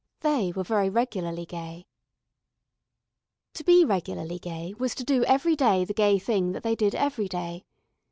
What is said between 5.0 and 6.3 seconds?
do every day the gay